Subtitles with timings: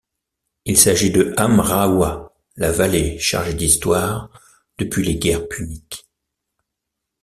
[0.65, 4.31] Il s'agit de Amraoua, la vallée chargée d'histoire
[4.79, 6.09] depuis les guerres puniques.